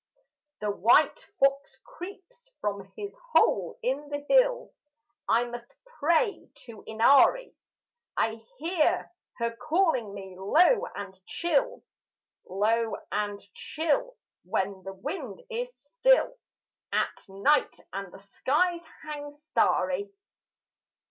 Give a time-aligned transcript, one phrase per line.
[0.61, 4.73] The white fox creeps from his hole in the hill;
[5.29, 7.53] I must pray to Inari.
[8.17, 11.83] I hear her calling me low and chill
[12.49, 16.35] Low and chill when the wind is still
[16.91, 20.11] At night and the skies hang starry.